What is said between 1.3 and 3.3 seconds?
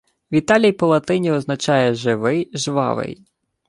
означає живий, жвавий.